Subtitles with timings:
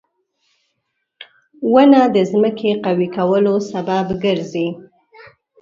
[1.71, 4.67] •ونه د ځمکې قوي کولو سبب ګرځي.